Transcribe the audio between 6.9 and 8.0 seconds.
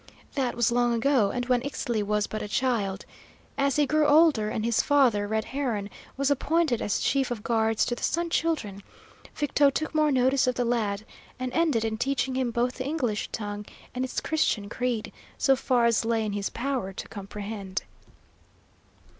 chief of guards to